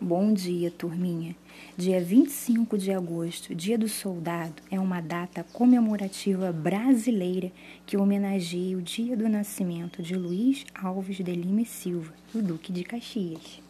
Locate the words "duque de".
12.40-12.84